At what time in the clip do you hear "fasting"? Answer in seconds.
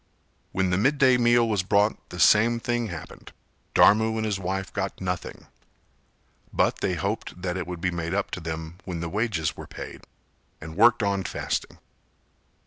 11.23-11.77